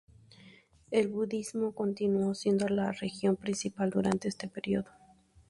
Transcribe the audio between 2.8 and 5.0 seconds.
religión principal durante este período.